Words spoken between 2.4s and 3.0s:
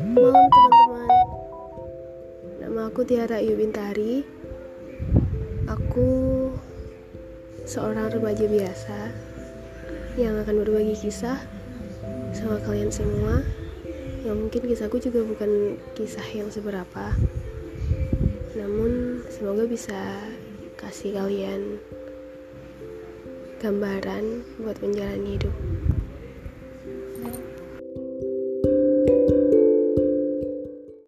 Nama